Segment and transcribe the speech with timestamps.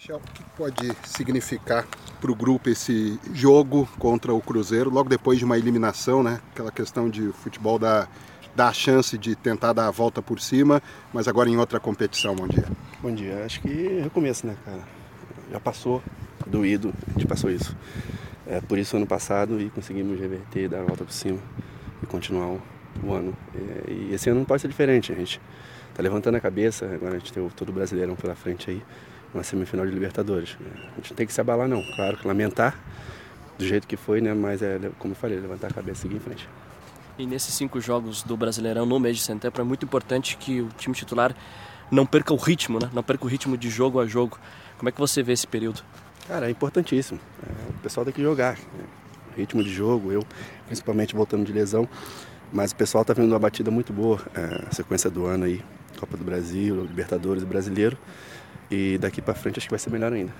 [0.00, 1.86] Michel, o que pode significar
[2.22, 6.40] para o grupo esse jogo contra o Cruzeiro, logo depois de uma eliminação, né?
[6.52, 8.10] Aquela questão de futebol dar,
[8.56, 10.82] dar a chance de tentar dar a volta por cima,
[11.12, 12.34] mas agora em outra competição.
[12.34, 12.64] Bom dia.
[13.02, 13.44] Bom dia.
[13.44, 14.80] Acho que é recomeço, né, cara?
[15.52, 16.02] Já passou,
[16.46, 17.76] doído, a gente passou isso.
[18.46, 21.38] É por isso ano passado e conseguimos reverter, dar a volta por cima
[22.02, 22.62] e continuar o,
[23.02, 23.36] o ano.
[23.54, 25.38] É, e esse ano não pode ser diferente, a gente
[25.92, 28.82] tá levantando a cabeça, agora a gente tem o todo brasileirão pela frente aí
[29.34, 30.56] uma semifinal de Libertadores.
[30.60, 32.78] A gente não tem que se abalar não, claro que lamentar
[33.58, 34.34] do jeito que foi, né?
[34.34, 36.48] Mas é, como eu falei, levantar a cabeça e seguir em frente.
[37.18, 40.68] E nesses cinco jogos do Brasileirão no mês de setembro é muito importante que o
[40.78, 41.34] time titular
[41.90, 42.88] não perca o ritmo, né?
[42.92, 44.38] Não perca o ritmo de jogo a jogo.
[44.78, 45.82] Como é que você vê esse período?
[46.26, 47.20] Cara, é importantíssimo.
[47.42, 48.54] É, o pessoal tem que jogar.
[48.54, 48.84] Né?
[49.36, 50.24] Ritmo de jogo, eu
[50.66, 51.88] principalmente voltando de lesão,
[52.52, 55.62] mas o pessoal tá vendo uma batida muito boa, é, a sequência do ano aí,
[55.98, 57.96] Copa do Brasil, Libertadores, Brasileiro
[58.70, 60.32] e daqui para frente acho que vai ser melhor ainda.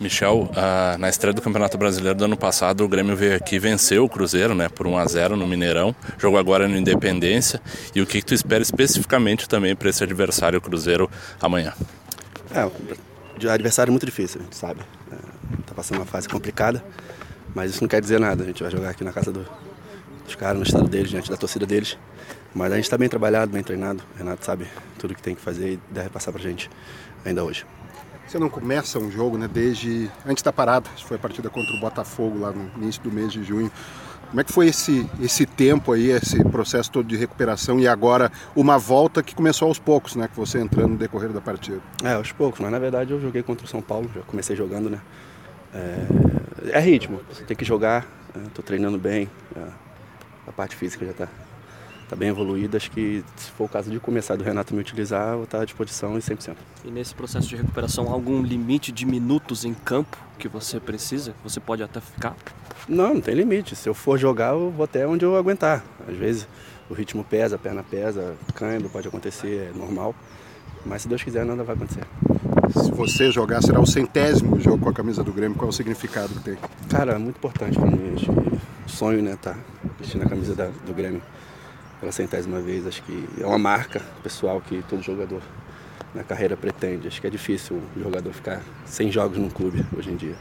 [0.00, 4.04] Michel, ah, na estreia do Campeonato Brasileiro do ano passado, o Grêmio veio aqui venceu
[4.04, 5.94] o Cruzeiro, né, por 1 a 0 no Mineirão.
[6.16, 7.60] Jogou agora no Independência.
[7.94, 11.74] E o que, que tu espera especificamente também para esse adversário Cruzeiro amanhã?
[12.54, 14.80] É, o adversário é muito difícil, a gente sabe.
[15.12, 15.16] É,
[15.66, 16.82] tá passando uma fase complicada,
[17.54, 18.44] mas isso não quer dizer nada.
[18.44, 19.46] A gente vai jogar aqui na casa do,
[20.28, 21.98] dos caras, no estado deles, diante da torcida deles.
[22.54, 24.02] Mas a gente está bem trabalhado, bem treinado.
[24.14, 24.66] O Renato sabe
[24.98, 26.70] tudo que tem que fazer e deve passar para gente
[27.24, 27.66] ainda hoje.
[28.26, 31.80] Você não começa um jogo, né, desde antes da parada, foi a partida contra o
[31.80, 33.72] Botafogo lá no início do mês de junho.
[34.28, 38.30] Como é que foi esse, esse tempo aí, esse processo todo de recuperação e agora
[38.54, 41.80] uma volta que começou aos poucos, né, que você entrando no decorrer da partida?
[42.04, 44.90] É, aos poucos, mas na verdade eu joguei contra o São Paulo, já comecei jogando,
[44.90, 45.00] né.
[45.72, 48.06] É, é ritmo, você tem que jogar,
[48.46, 49.87] estou treinando bem, é,
[50.48, 51.28] a parte física já está
[52.08, 52.78] está bem evoluída.
[52.78, 55.60] Acho que se for o caso de começar do Renato me utilizar, eu vou estar
[55.60, 56.56] à disposição em 100%.
[56.84, 61.34] E nesse processo de recuperação, algum limite de minutos em campo que você precisa?
[61.44, 62.34] Você pode até ficar?
[62.88, 63.76] Não, não tem limite.
[63.76, 65.84] Se eu for jogar, eu vou até onde eu aguentar.
[66.08, 66.48] Às vezes
[66.88, 70.14] o ritmo pesa, a perna pesa, câimbra pode acontecer, é normal.
[70.86, 72.04] Mas se Deus quiser, nada vai acontecer.
[72.72, 75.58] Se você jogar, será o centésimo jogo com a camisa do Grêmio.
[75.58, 76.58] Qual é o significado que tem?
[76.88, 78.14] Cara, é muito importante para mim.
[78.14, 79.54] Acho que sonho, né, tá
[79.98, 81.22] vestindo a camisa da, do Grêmio
[82.00, 82.86] pela centésima vez.
[82.86, 85.42] Acho que é uma marca pessoal que todo jogador
[86.14, 87.08] na carreira pretende.
[87.08, 90.36] Acho que é difícil um jogador ficar sem jogos num clube hoje em dia.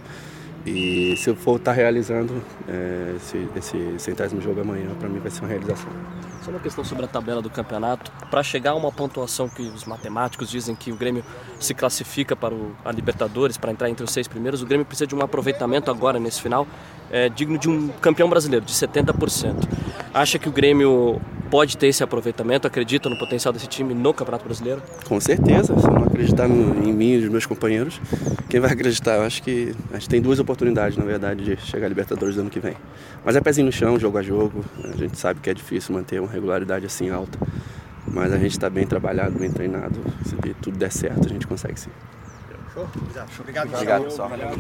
[0.66, 5.32] E se eu for estar realizando é, esse, esse centésimo jogo amanhã, para mim vai
[5.32, 5.90] ser uma realização.
[6.48, 8.10] Só uma questão sobre a tabela do campeonato.
[8.32, 11.22] Para chegar a uma pontuação que os matemáticos dizem que o Grêmio
[11.60, 15.06] se classifica para o, a Libertadores, para entrar entre os seis primeiros, o Grêmio precisa
[15.06, 16.66] de um aproveitamento agora, nesse final,
[17.12, 19.68] é, digno de um campeão brasileiro, de 70%.
[20.14, 21.20] Acha que o Grêmio
[21.50, 22.68] pode ter esse aproveitamento?
[22.68, 24.82] Acredita no potencial desse time no Campeonato Brasileiro?
[25.06, 25.78] Com certeza.
[25.78, 28.00] Se não acreditar no, em mim e nos meus companheiros,
[28.50, 29.16] quem vai acreditar?
[29.16, 32.42] Eu acho que a gente tem duas oportunidades, na verdade, de chegar a Libertadores do
[32.42, 32.76] ano que vem.
[33.24, 34.64] Mas é pezinho no chão, jogo a jogo.
[34.84, 37.38] A gente sabe que é difícil manter uma regularidade assim alta.
[38.06, 40.00] Mas a gente está bem trabalhado, bem treinado.
[40.26, 41.90] Se tudo der certo, a gente consegue sim.
[42.78, 42.88] Show?
[43.40, 44.30] Obrigado, Obrigado pessoal.